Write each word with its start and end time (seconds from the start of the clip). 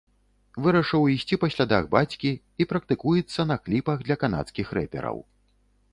Вырашыў 0.67 1.03
ісці 1.15 1.37
па 1.43 1.49
слядах 1.55 1.83
бацькі 1.95 2.31
і 2.65 2.69
практыкуецца 2.71 3.41
на 3.53 3.61
кліпах 3.67 3.97
для 4.11 4.15
канадскіх 4.23 4.67
рэпераў. 4.79 5.17